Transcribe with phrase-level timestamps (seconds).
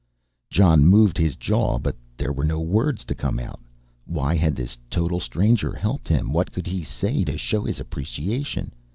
[0.49, 3.59] Jon moved his jaw, but there were no words to come out.
[4.05, 8.73] Why had this total stranger helped him, what could he say to show his appreciation?